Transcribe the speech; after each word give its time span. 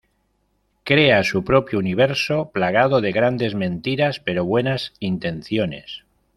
Crea 0.83 1.23
su 1.23 1.43
propio 1.45 1.77
universo, 1.77 2.49
plagado 2.51 3.01
de 3.01 3.11
grandes 3.11 3.53
mentiras, 3.53 4.19
pero 4.19 4.43
buenas 4.45 4.93
intenciones. 4.99 6.05